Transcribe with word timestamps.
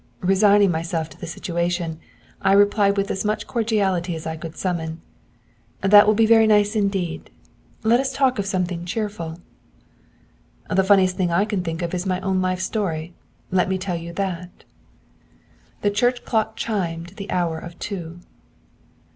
Resigning 0.21 0.71
myself 0.71 1.09
to 1.11 1.17
the 1.19 1.27
situation, 1.27 1.99
I 2.41 2.53
replied 2.53 2.97
with 2.97 3.11
as 3.11 3.23
much 3.23 3.45
cordiality 3.45 4.15
as 4.15 4.25
I 4.25 4.35
could 4.35 4.57
summon: 4.57 4.99
'That 5.81 6.07
will 6.07 6.15
be 6.15 6.25
very 6.25 6.47
nice 6.47 6.75
indeed. 6.75 7.29
Let 7.83 7.99
us 7.99 8.11
talk 8.11 8.39
of 8.39 8.47
something 8.47 8.83
cheerful.' 8.83 9.37
'The 10.71 10.83
funniest 10.83 11.17
thing 11.17 11.29
I 11.31 11.45
can 11.45 11.63
think 11.63 11.83
of 11.83 11.93
is 11.93 12.07
my 12.07 12.19
own 12.21 12.41
life 12.41 12.61
story. 12.61 13.13
Let 13.51 13.69
me 13.69 13.77
tell 13.77 13.95
you 13.95 14.11
that.' 14.13 14.63
The 15.83 15.91
church 15.91 16.25
clock 16.25 16.55
chimed 16.55 17.09
the 17.09 17.29
hour 17.29 17.59
of 17.59 17.77
two. 17.77 18.21